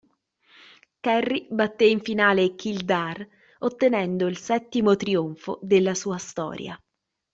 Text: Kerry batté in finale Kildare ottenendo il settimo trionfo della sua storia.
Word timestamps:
Kerry 0.99 1.45
batté 1.51 1.85
in 1.85 1.99
finale 2.01 2.55
Kildare 2.55 3.29
ottenendo 3.59 4.25
il 4.25 4.39
settimo 4.39 4.95
trionfo 4.95 5.59
della 5.61 5.93
sua 5.93 6.17
storia. 6.17 6.75